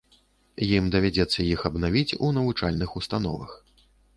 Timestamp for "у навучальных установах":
2.29-3.51